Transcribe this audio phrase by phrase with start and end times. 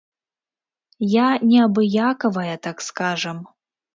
[1.09, 3.37] Я неабыякавая, так скажам.